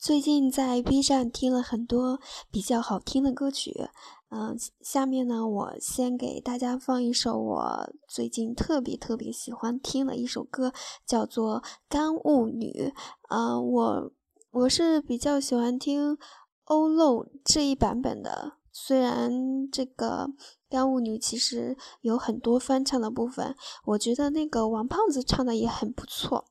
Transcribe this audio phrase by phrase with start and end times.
[0.00, 3.86] 最近在 B 站听了很多比较好听的歌曲，
[4.30, 10.72] 嗯，下面呢，我先给大家放一首我最近特别特别喜欢听的一首歌，
[11.04, 12.90] 叫做《干物女》。
[13.28, 14.10] 啊，我
[14.52, 16.16] 我是比较喜欢听
[16.64, 20.26] 欧露这一版本的，虽然这个
[20.70, 23.54] 《干物女》其实有很多翻唱的部分，
[23.84, 26.46] 我觉得那个王胖子唱的也很不错。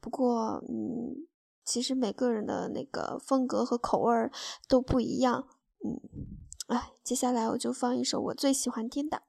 [0.00, 1.26] 不过，嗯，
[1.68, 4.32] 其实每个人的那个风格和口味儿
[4.66, 5.46] 都不一样，
[5.84, 6.00] 嗯，
[6.68, 9.24] 哎，接下来我就放一首我最喜欢听的。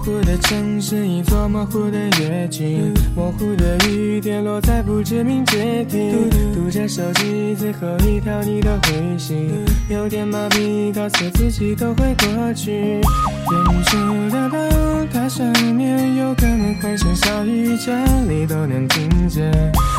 [0.00, 6.14] 模糊的城市一座模糊的夜景，模糊的雨跌落在不知名阶梯。
[6.54, 9.50] 读着手机最后一条你的回信，
[9.90, 12.72] 有点麻痹，告诉自己都会过去。
[12.72, 17.94] 远处的灯塔上面有可能会下小雨，这
[18.26, 19.52] 里都能听见。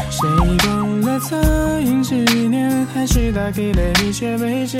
[0.09, 0.27] 谁
[0.57, 2.15] 动了恻隐之
[2.47, 4.79] 念，还是打给了你却没接？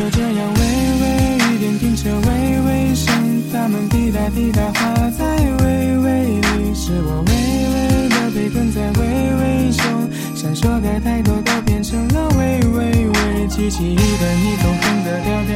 [0.00, 0.60] 就这样微
[1.02, 1.04] 微
[1.52, 3.12] 雨点停车，微微声，
[3.52, 7.32] 它们滴答滴答化在微微里，是我微
[7.68, 15.52] 微的被困在微微中，想说的太多都变成了微微微，记起一段你痛恨的调调，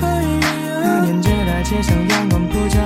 [0.00, 2.80] 那年街大街上阳光普照，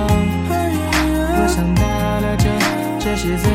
[0.49, 1.87] 我想到
[2.19, 2.49] 了这，
[2.99, 3.49] 这是最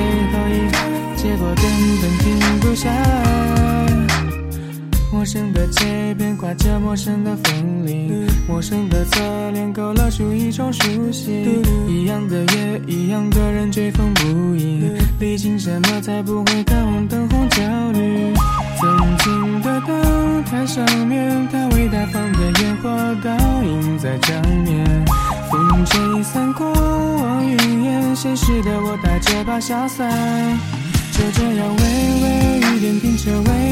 [5.22, 9.20] 陌生的街边挂着陌生的风铃，陌生的侧
[9.52, 11.62] 脸勾勒出一种熟悉。
[11.86, 17.62] 一样的夜，一样的人追风不影，历经什么才不会看红灯红焦
[17.92, 18.34] 虑？
[18.80, 22.90] 曾经的灯台上面，他为他放的烟火
[23.22, 23.30] 倒
[23.62, 25.04] 映在江面，
[25.48, 30.10] 风吹散过往云烟，现实的我带着把小伞。
[31.12, 31.82] 就这样，微
[32.22, 33.71] 微雨点拼着，微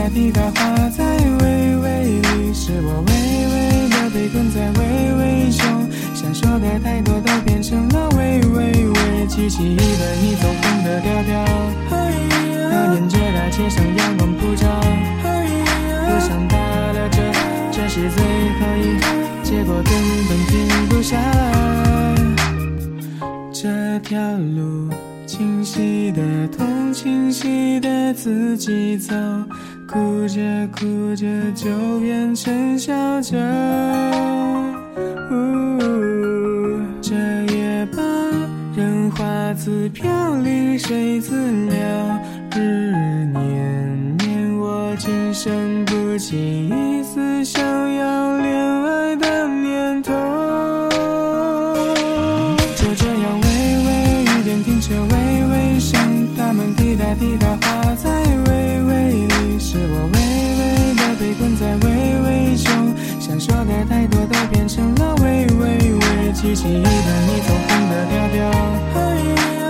[0.00, 1.04] 们滴答滴答化在
[1.40, 4.80] 微微里，是我微微的被困在微
[5.18, 5.60] 微中，
[6.14, 9.82] 想说的太多都变成了微微微，记起一段
[10.22, 11.44] 你走红的调调。
[11.90, 14.66] 那年街大街上阳光普照，
[15.22, 17.20] 我想到了这，
[17.70, 18.22] 这是最
[18.58, 18.98] 后一，
[19.42, 19.92] 结果根
[20.28, 21.18] 本停不下
[23.52, 24.18] 这条
[24.56, 24.88] 路。
[25.26, 29.14] 清晰的痛，清晰的自己走，
[29.90, 31.68] 哭着哭着就
[31.98, 33.36] 变成笑着。
[35.32, 37.16] 呜这
[37.52, 37.98] 夜半，
[38.76, 40.08] 任花自飘
[40.44, 41.74] 零，水自流。
[42.54, 50.12] 日年年，我今生不起一丝想要恋爱的念头。
[52.76, 53.48] 就这样，微
[53.86, 55.98] 微雨点停着，微微声，
[56.36, 57.79] 它们滴答滴答。
[64.30, 66.90] 的太多都变成了微微微，记起一段
[67.26, 68.38] 你走红的调调。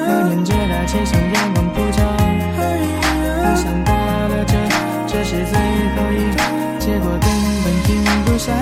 [0.07, 2.03] 那年街大街上阳光普照，
[2.59, 3.93] 我想到
[4.29, 4.55] 了这，
[5.07, 5.55] 这是最
[5.97, 6.15] 后一，
[6.79, 7.27] 结果根
[7.65, 7.89] 本停
[8.25, 8.53] 不下。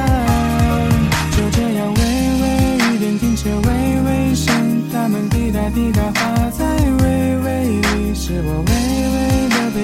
[1.36, 2.00] 就这样微
[2.40, 2.44] 微
[2.94, 3.68] 雨点停车，微
[4.02, 4.54] 微声，
[4.92, 6.64] 它们滴答滴答化在
[7.02, 8.64] 微微里，是我。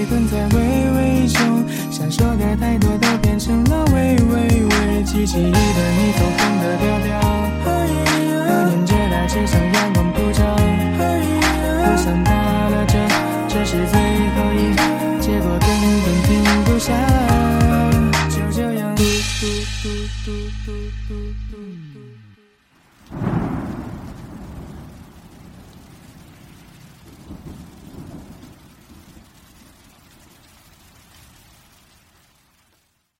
[0.07, 5.51] 困在微微中，想说的太多都变成了微微微，记起
[9.47, 10.43] 像阳光普照，
[10.97, 12.95] 我想打了这，
[13.49, 14.01] 这是最
[14.35, 14.79] 后一发，
[15.21, 15.69] 结果根
[16.03, 16.33] 本停
[16.65, 16.93] 不下，
[18.31, 18.95] 就这样。